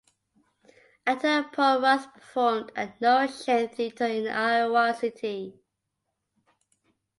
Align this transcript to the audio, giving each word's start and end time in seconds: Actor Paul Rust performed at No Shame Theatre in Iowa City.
Actor 1.05 1.49
Paul 1.53 1.79
Rust 1.81 2.11
performed 2.11 2.71
at 2.75 2.99
No 2.99 3.27
Shame 3.27 3.69
Theatre 3.69 4.07
in 4.07 4.27
Iowa 4.29 4.97
City. 4.99 5.59